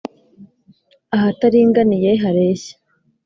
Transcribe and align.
Ahataringaniye 1.15 2.11
hareshye 2.23 2.73